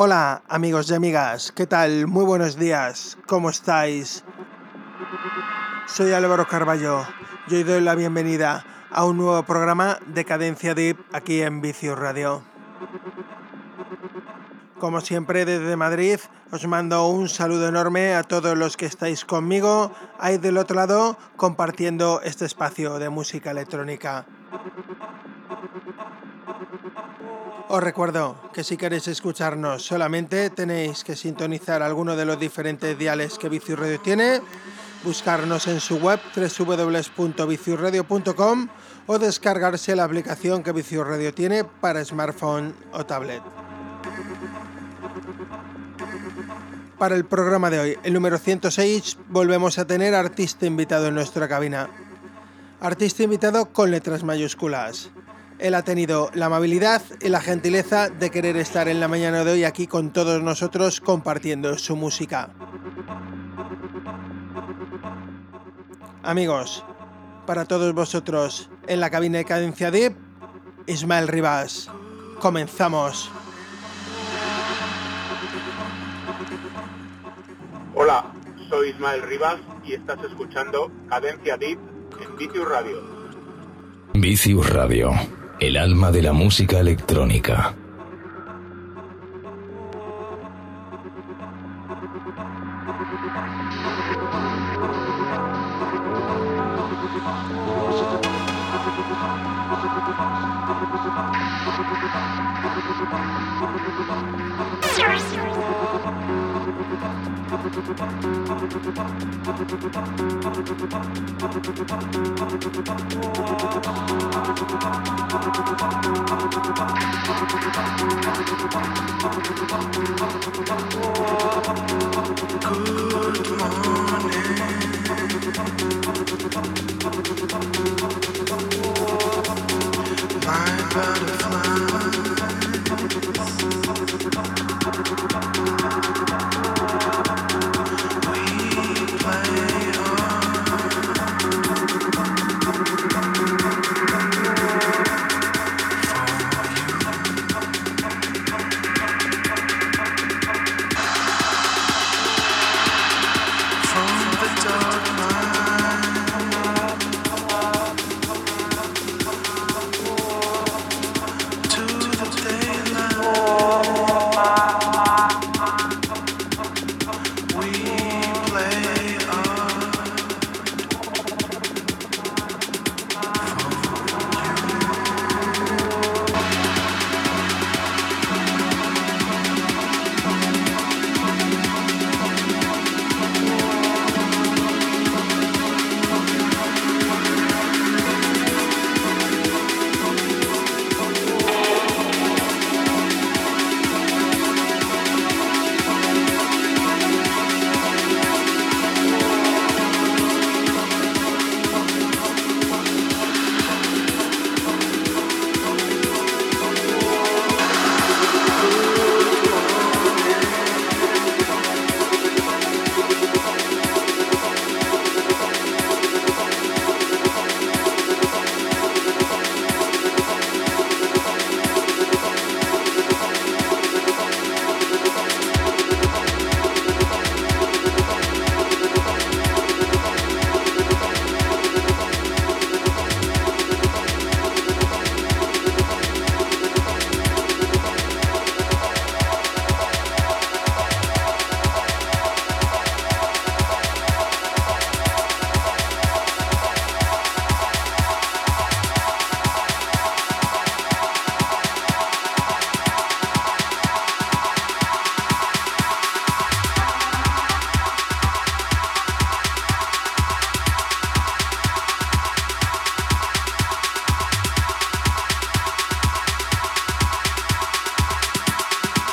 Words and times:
Hola 0.00 0.42
amigos 0.46 0.88
y 0.88 0.94
amigas, 0.94 1.50
¿qué 1.50 1.66
tal? 1.66 2.06
Muy 2.06 2.24
buenos 2.24 2.56
días, 2.56 3.18
¿cómo 3.26 3.50
estáis? 3.50 4.22
Soy 5.88 6.12
Álvaro 6.12 6.46
Carballo 6.46 7.04
y 7.48 7.56
hoy 7.56 7.62
doy 7.64 7.80
la 7.80 7.96
bienvenida 7.96 8.64
a 8.92 9.04
un 9.04 9.16
nuevo 9.16 9.42
programa 9.42 9.98
de 10.06 10.24
Cadencia 10.24 10.76
Deep 10.76 10.98
aquí 11.12 11.42
en 11.42 11.60
Vicius 11.60 11.98
Radio. 11.98 12.44
Como 14.78 15.00
siempre 15.00 15.44
desde 15.44 15.74
Madrid 15.74 16.20
os 16.52 16.64
mando 16.68 17.08
un 17.08 17.28
saludo 17.28 17.66
enorme 17.66 18.14
a 18.14 18.22
todos 18.22 18.56
los 18.56 18.76
que 18.76 18.86
estáis 18.86 19.24
conmigo 19.24 19.90
ahí 20.20 20.38
del 20.38 20.58
otro 20.58 20.76
lado 20.76 21.18
compartiendo 21.36 22.20
este 22.22 22.44
espacio 22.44 23.00
de 23.00 23.08
música 23.08 23.50
electrónica. 23.50 24.26
Os 27.70 27.82
recuerdo 27.82 28.34
que 28.54 28.64
si 28.64 28.78
queréis 28.78 29.08
escucharnos 29.08 29.84
solamente 29.84 30.48
tenéis 30.48 31.04
que 31.04 31.14
sintonizar 31.14 31.82
alguno 31.82 32.16
de 32.16 32.24
los 32.24 32.40
diferentes 32.40 32.98
diales 32.98 33.36
que 33.36 33.50
Vicius 33.50 33.78
Radio 33.78 34.00
tiene, 34.00 34.40
buscarnos 35.04 35.66
en 35.66 35.78
su 35.78 35.98
web 35.98 36.18
www.viciusradio.com 36.34 38.68
o 39.06 39.18
descargarse 39.18 39.94
la 39.94 40.04
aplicación 40.04 40.62
que 40.62 40.72
Vicius 40.72 41.06
Radio 41.06 41.34
tiene 41.34 41.64
para 41.64 42.02
smartphone 42.02 42.74
o 42.92 43.04
tablet. 43.04 43.42
Para 46.98 47.16
el 47.16 47.26
programa 47.26 47.68
de 47.68 47.80
hoy, 47.80 47.98
el 48.02 48.14
número 48.14 48.38
106, 48.38 49.18
volvemos 49.28 49.78
a 49.78 49.86
tener 49.86 50.14
artista 50.14 50.64
invitado 50.64 51.08
en 51.08 51.14
nuestra 51.14 51.46
cabina. 51.46 51.90
Artista 52.80 53.24
invitado 53.24 53.66
con 53.66 53.90
letras 53.90 54.24
mayúsculas. 54.24 55.10
Él 55.58 55.74
ha 55.74 55.82
tenido 55.82 56.30
la 56.34 56.46
amabilidad 56.46 57.02
y 57.20 57.28
la 57.28 57.40
gentileza 57.40 58.08
de 58.08 58.30
querer 58.30 58.56
estar 58.56 58.88
en 58.88 59.00
la 59.00 59.08
mañana 59.08 59.44
de 59.44 59.52
hoy 59.52 59.64
aquí 59.64 59.86
con 59.86 60.12
todos 60.12 60.42
nosotros 60.42 61.00
compartiendo 61.00 61.76
su 61.78 61.96
música. 61.96 62.50
Amigos, 66.22 66.84
para 67.46 67.64
todos 67.64 67.92
vosotros 67.94 68.70
en 68.86 69.00
la 69.00 69.10
cabina 69.10 69.38
de 69.38 69.44
Cadencia 69.44 69.90
Deep, 69.90 70.14
Ismael 70.86 71.26
Rivas. 71.26 71.90
Comenzamos. 72.40 73.30
Hola, 77.94 78.32
soy 78.68 78.90
Ismael 78.90 79.22
Rivas 79.22 79.56
y 79.84 79.94
estás 79.94 80.22
escuchando 80.22 80.92
Cadencia 81.08 81.56
Deep 81.56 81.78
en 82.22 82.36
Vicius 82.36 82.68
Radio. 82.68 83.02
Vicius 84.14 84.70
Radio, 84.70 85.12
el 85.60 85.76
alma 85.76 86.12
de 86.12 86.22
la 86.22 86.32
música 86.32 86.78
electrónica. 86.78 87.74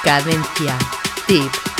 Cadencia. 0.06 0.78
Tip. 1.26 1.75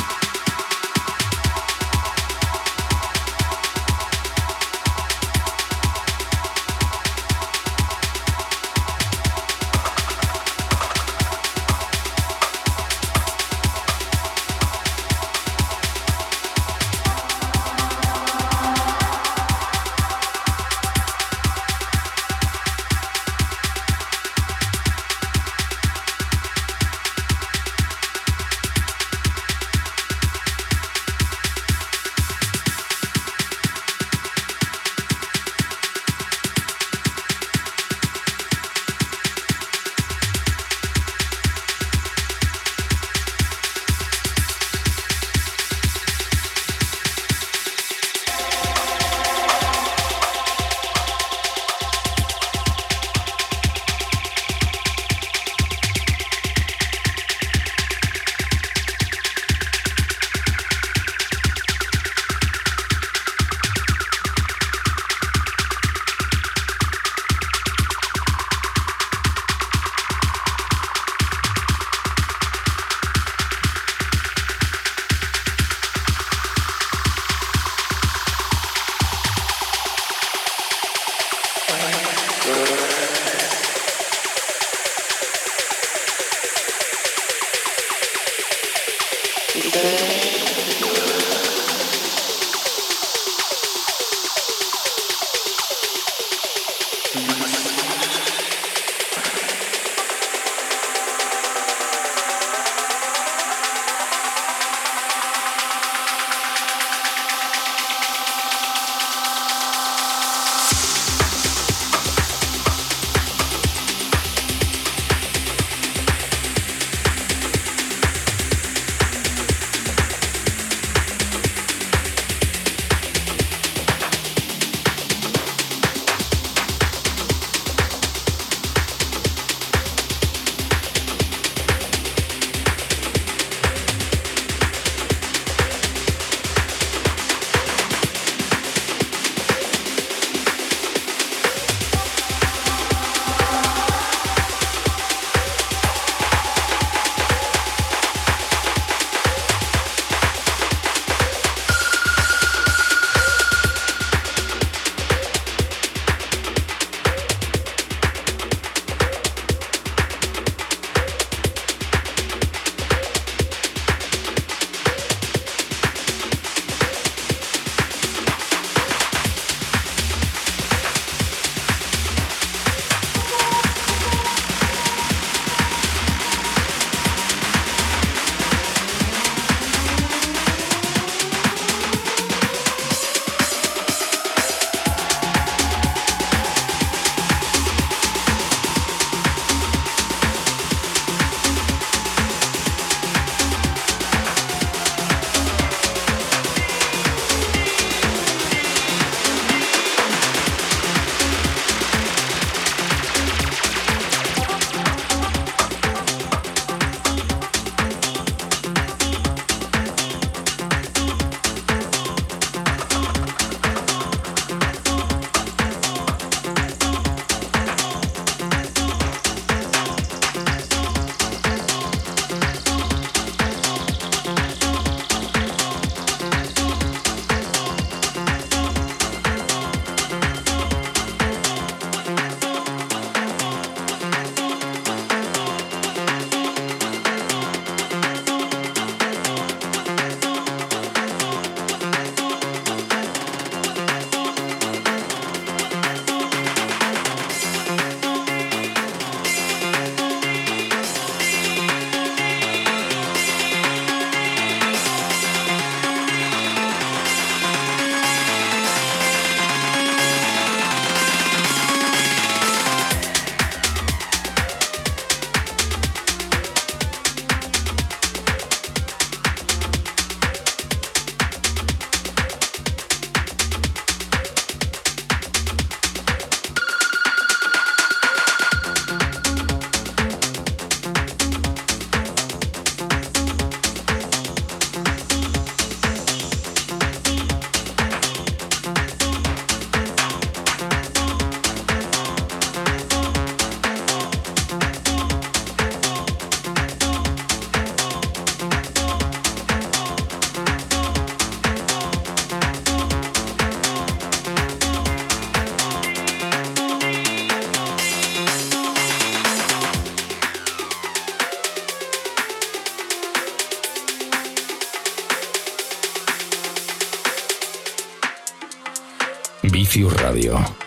today. 89.62 90.45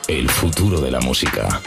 El 0.08 0.28
futuro 0.30 0.80
de 0.80 0.90
la 0.90 1.00
música. 1.00 1.60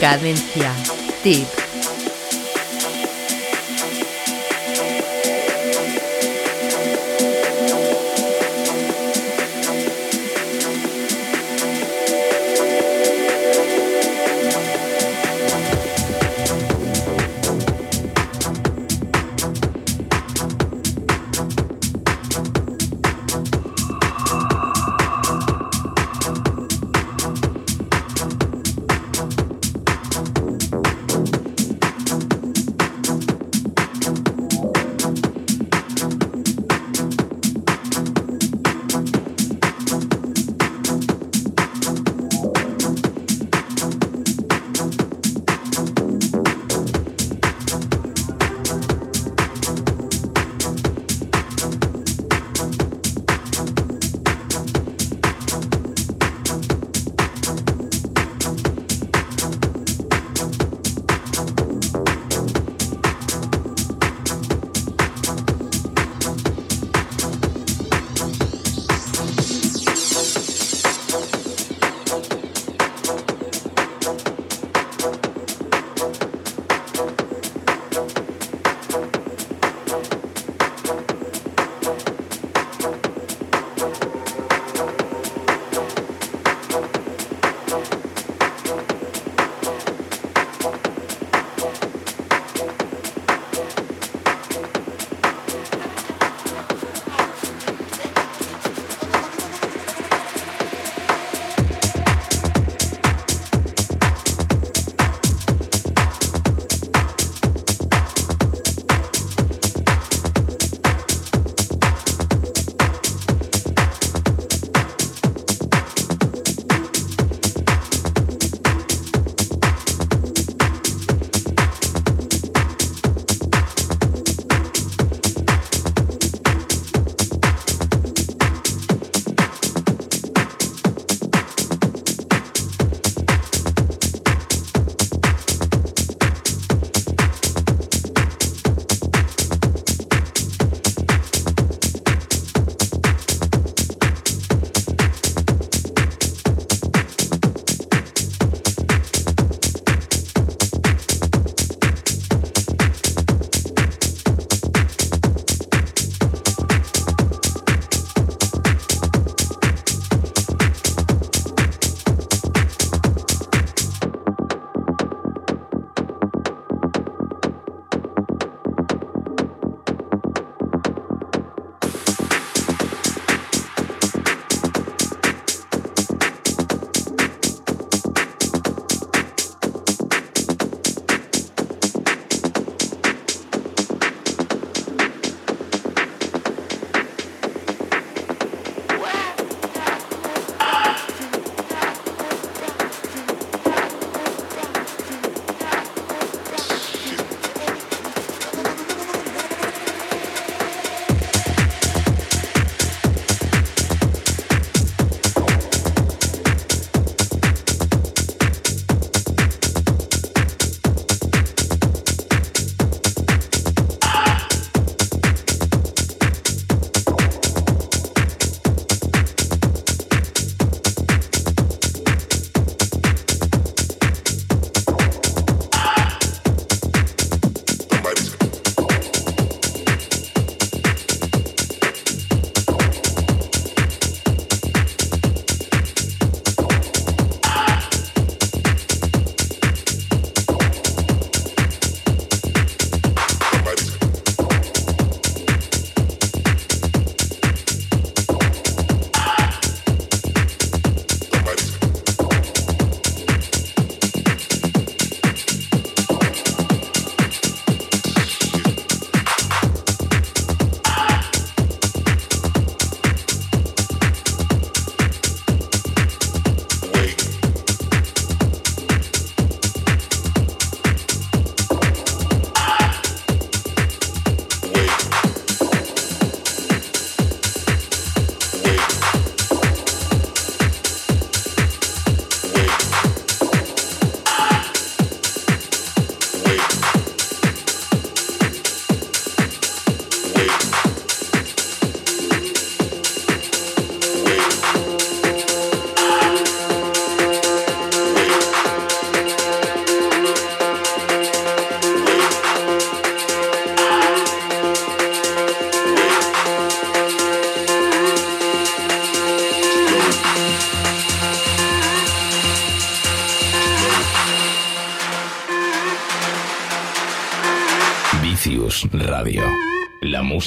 Cadencia. 0.00 0.72
Tip. 1.22 1.67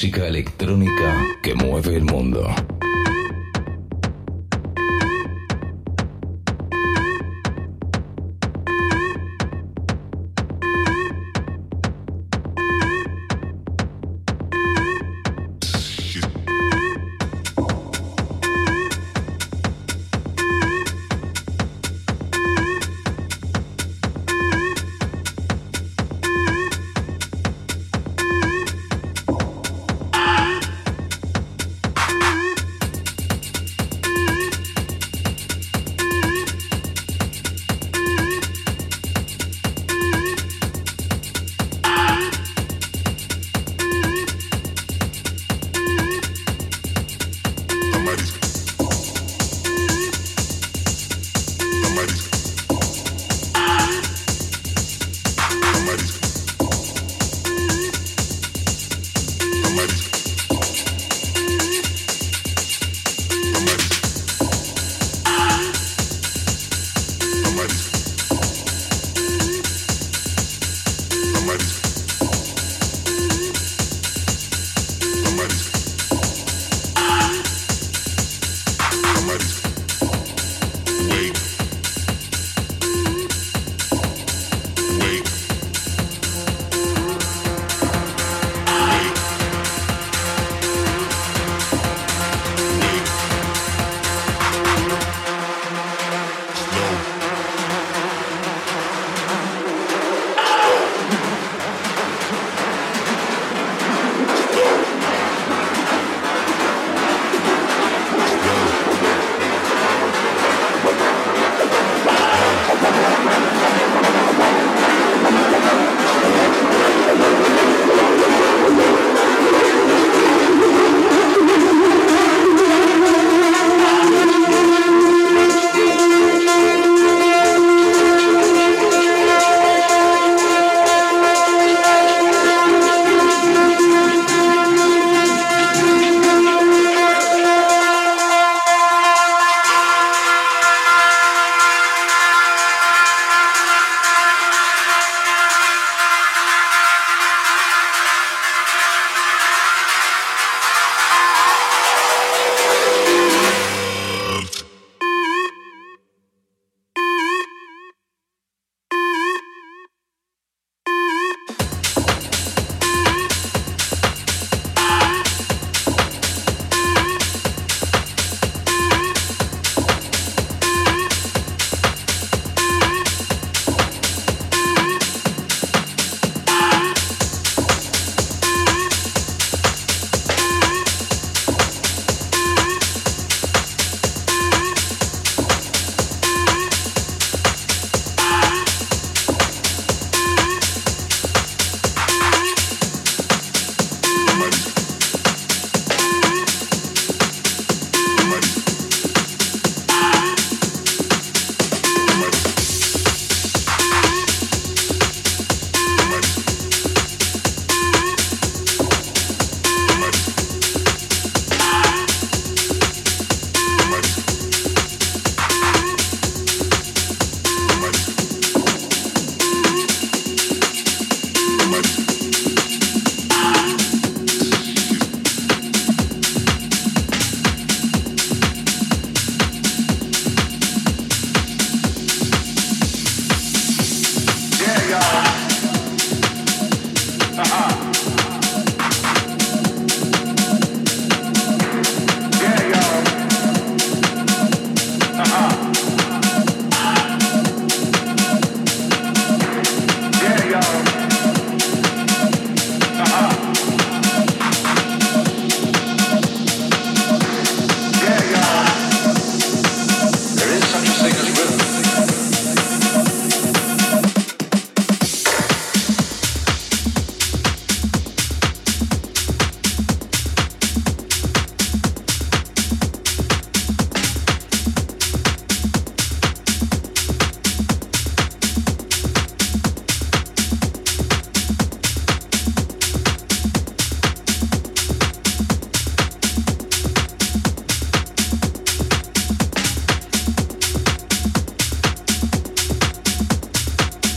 Música 0.02 0.26
electrónica 0.26 1.16
que 1.44 1.54
mueve 1.54 1.96
el 1.96 2.06
mundo. 2.06 2.50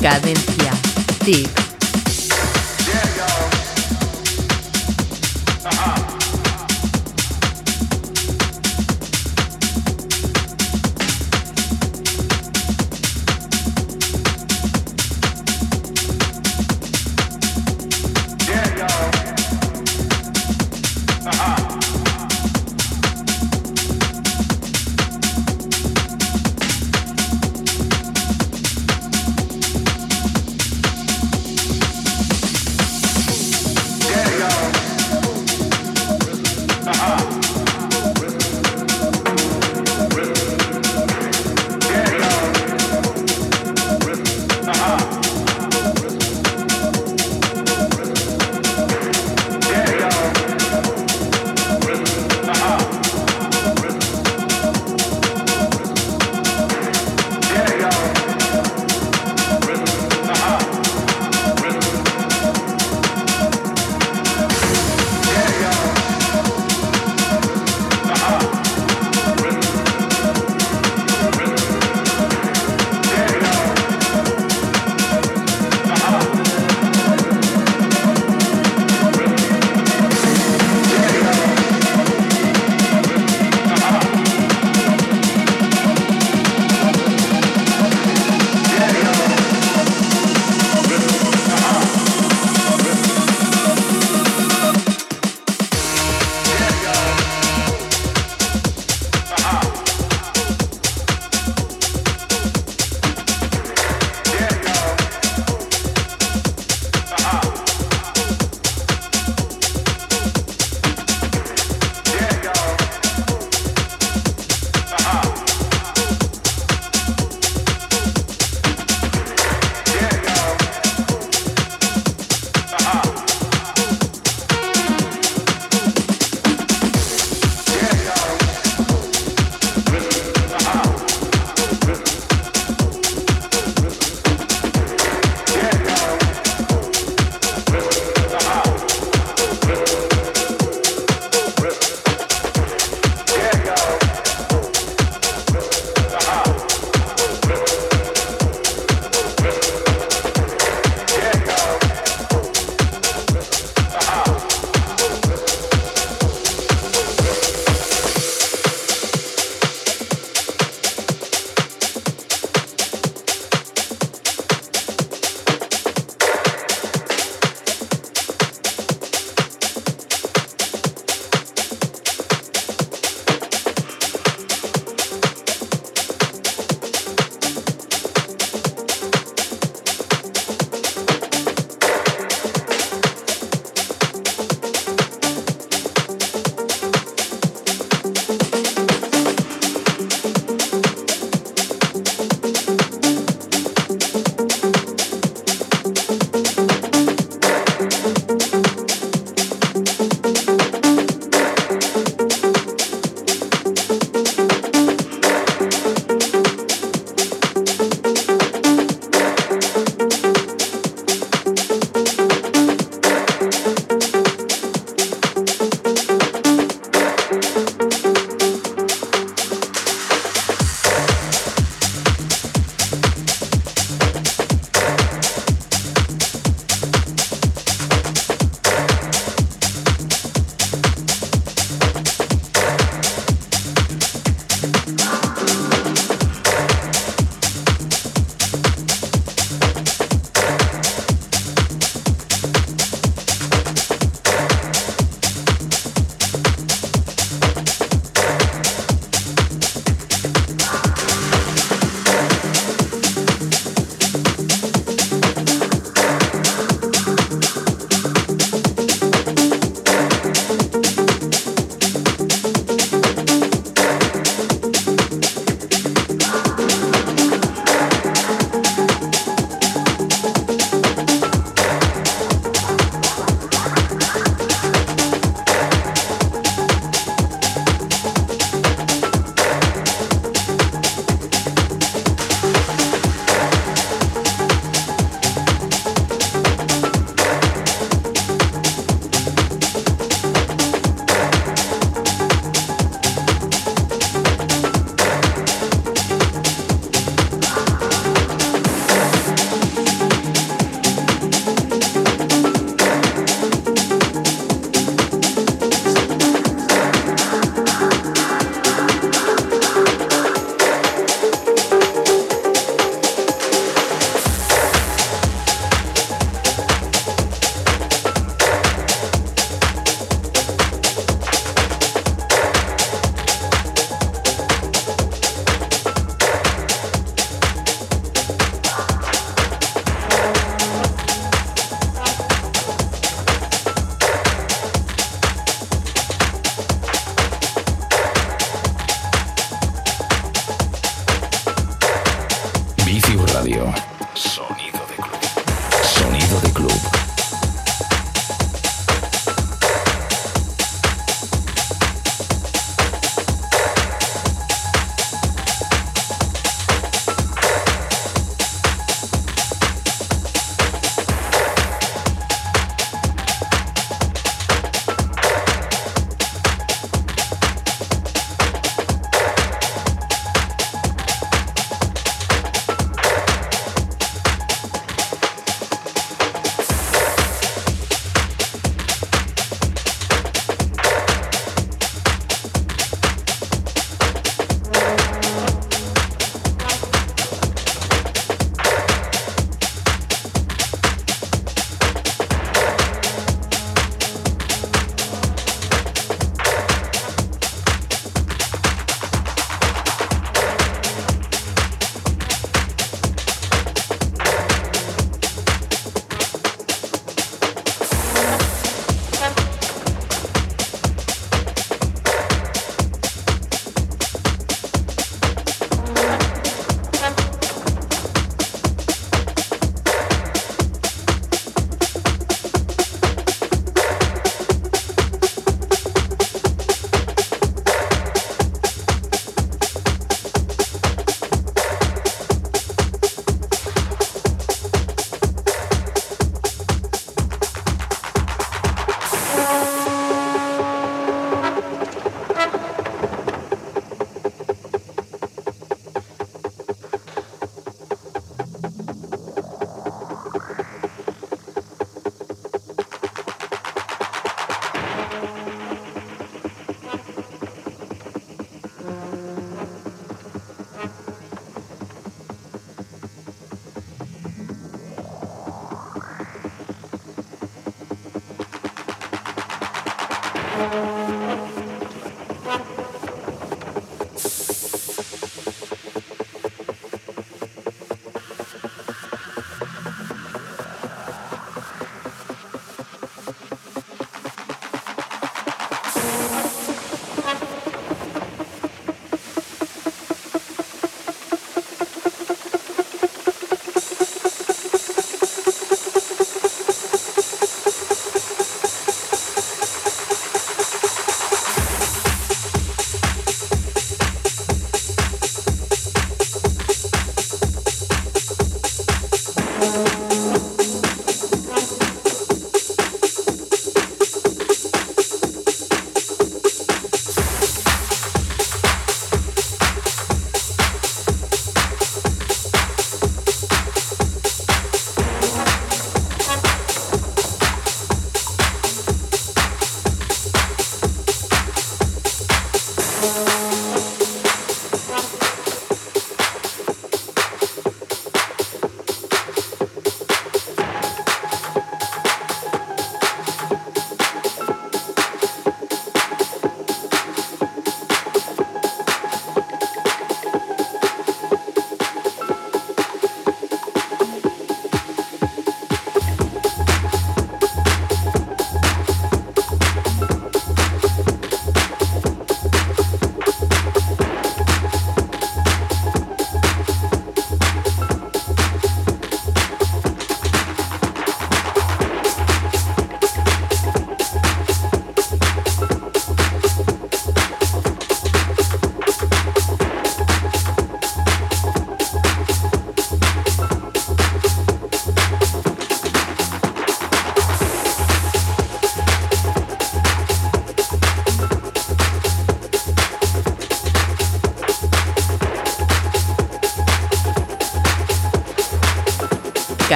Cadencia. 0.05 0.71
Tip. 1.25 1.64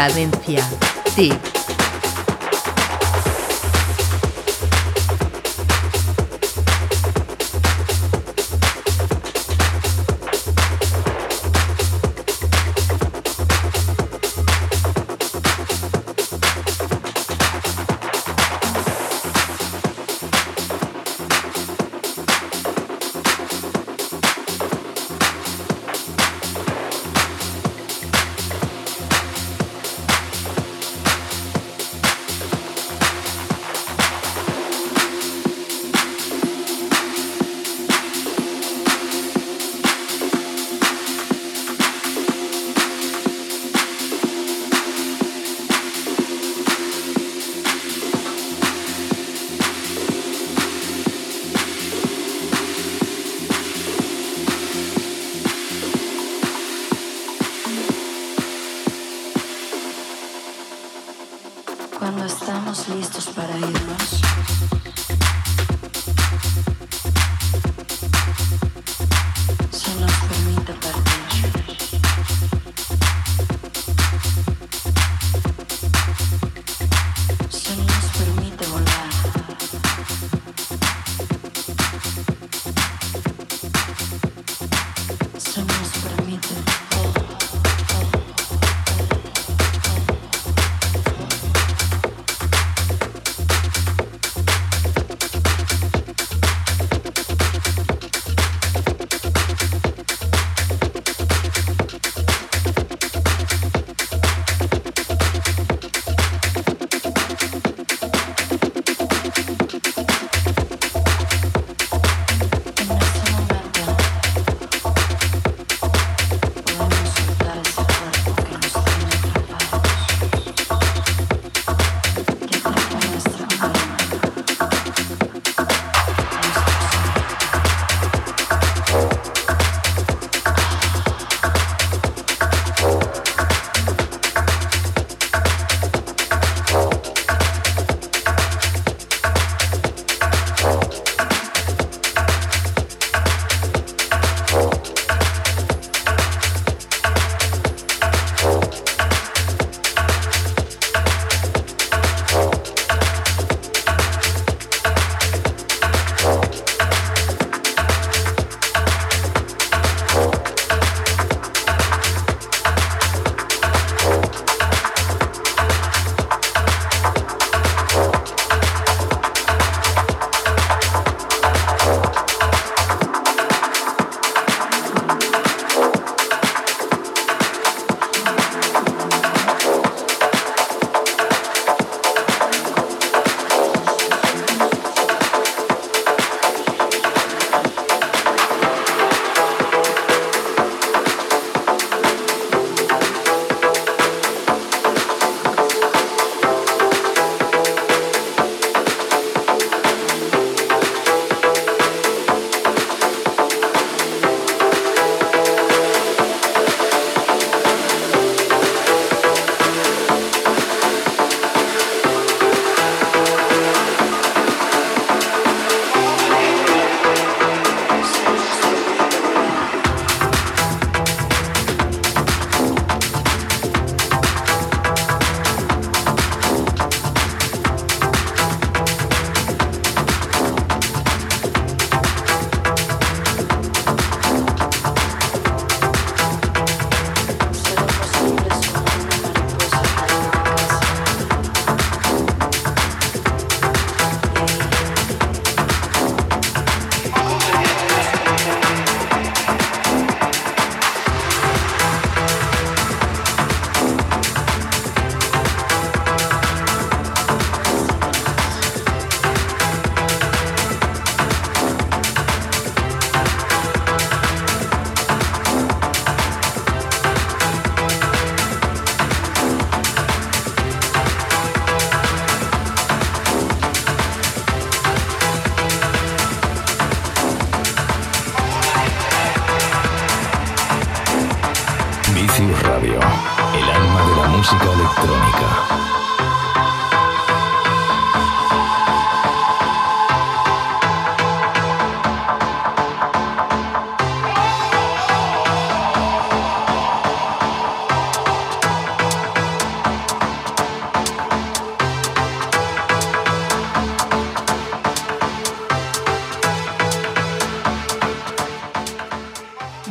Cadencia. 0.08 0.64
Tip. 1.14 1.57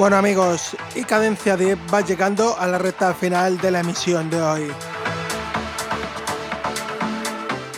Bueno 0.08 0.20
amigos, 0.20 0.78
y 0.96 1.04
Cadencia 1.04 1.58
Deep 1.58 1.94
va 1.94 2.00
llegando 2.00 2.58
a 2.58 2.66
la 2.66 2.78
recta 2.78 3.14
final 3.14 3.58
de 3.58 3.72
la 3.72 3.82
emisión 3.82 4.30
de 4.30 4.42
hoy. 4.42 4.72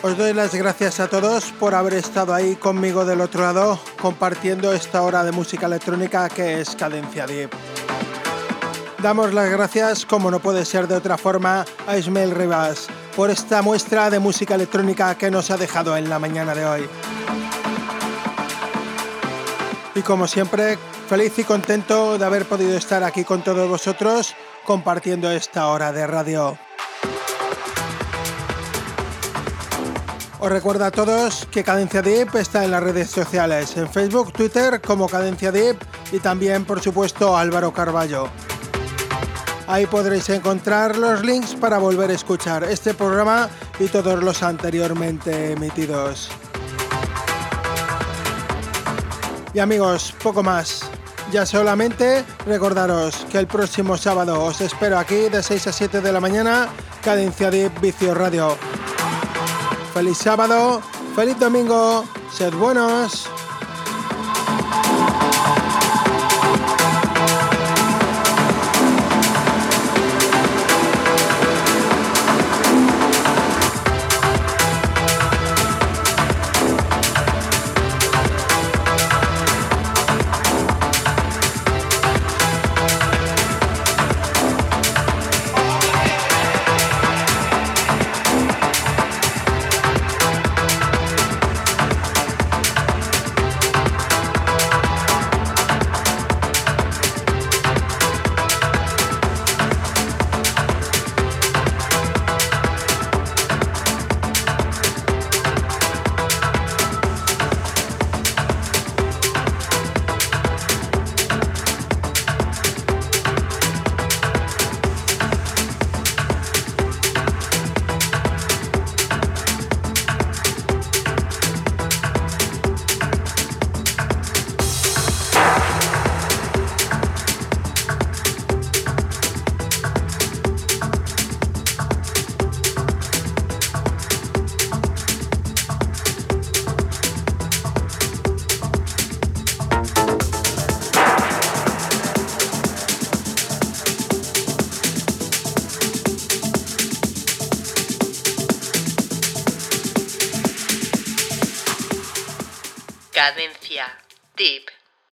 Os 0.03 0.15
doy 0.15 0.33
las 0.33 0.53
gracias 0.53 0.99
a 0.99 1.07
todos 1.07 1.45
por 1.45 1.73
haber 1.73 1.95
estado 1.95 2.35
ahí 2.35 2.55
conmigo 2.55 3.03
del 3.03 3.21
otro 3.21 3.41
lado, 3.41 3.79
compartiendo 3.99 4.71
esta 4.71 5.01
hora 5.01 5.23
de 5.23 5.31
música 5.31 5.65
electrónica 5.65 6.29
que 6.29 6.61
es 6.61 6.75
Cadencia 6.75 7.25
Deep. 7.25 7.49
Damos 9.01 9.33
las 9.33 9.49
gracias, 9.49 10.05
como 10.05 10.29
no 10.29 10.39
puede 10.39 10.65
ser 10.65 10.87
de 10.87 10.97
otra 10.97 11.17
forma, 11.17 11.65
a 11.87 11.97
Ismael 11.97 12.29
Rivas 12.29 12.89
por 13.15 13.31
esta 13.31 13.63
muestra 13.63 14.11
de 14.11 14.19
música 14.19 14.53
electrónica 14.53 15.15
que 15.15 15.31
nos 15.31 15.49
ha 15.49 15.57
dejado 15.57 15.97
en 15.97 16.07
la 16.07 16.19
mañana 16.19 16.53
de 16.53 16.63
hoy. 16.63 16.89
Y 19.95 20.01
como 20.03 20.27
siempre, 20.27 20.77
Feliz 21.09 21.39
y 21.39 21.43
contento 21.43 22.19
de 22.19 22.25
haber 22.25 22.45
podido 22.45 22.77
estar 22.77 23.03
aquí 23.03 23.23
con 23.23 23.43
todos 23.43 23.67
vosotros 23.67 24.35
compartiendo 24.63 25.31
esta 25.31 25.65
hora 25.69 25.91
de 25.91 26.05
radio. 26.05 26.55
Os 30.37 30.51
recuerdo 30.51 30.85
a 30.85 30.91
todos 30.91 31.47
que 31.49 31.63
Cadencia 31.63 32.03
Deep 32.03 32.35
está 32.35 32.63
en 32.63 32.69
las 32.69 32.83
redes 32.83 33.09
sociales, 33.09 33.75
en 33.75 33.89
Facebook, 33.89 34.31
Twitter 34.33 34.79
como 34.81 35.09
Cadencia 35.09 35.51
Deep 35.51 35.77
y 36.11 36.19
también 36.19 36.63
por 36.63 36.79
supuesto 36.79 37.35
Álvaro 37.35 37.73
Carballo. 37.73 38.29
Ahí 39.65 39.87
podréis 39.87 40.29
encontrar 40.29 40.95
los 40.95 41.25
links 41.25 41.55
para 41.55 41.79
volver 41.79 42.11
a 42.11 42.13
escuchar 42.13 42.65
este 42.65 42.93
programa 42.93 43.49
y 43.79 43.87
todos 43.87 44.23
los 44.23 44.43
anteriormente 44.43 45.53
emitidos. 45.53 46.29
Y 49.55 49.59
amigos, 49.59 50.13
poco 50.21 50.43
más. 50.43 50.87
Ya 51.31 51.45
solamente 51.45 52.25
recordaros 52.45 53.25
que 53.31 53.37
el 53.37 53.45
próximo 53.45 53.97
sábado 53.97 54.43
os 54.43 54.61
espero 54.61 54.97
aquí 54.97 55.29
de 55.29 55.43
6 55.43 55.67
a 55.67 55.71
7 55.71 56.01
de 56.01 56.11
la 56.11 56.19
mañana, 56.19 56.69
Cadencia 57.03 57.51
de 57.51 57.69
Vicio 57.81 58.15
Radio. 58.15 58.57
Feliz 59.93 60.17
sábado, 60.17 60.81
feliz 61.15 61.37
domingo, 61.39 62.03
sed 62.31 62.53
buenos. 62.53 63.29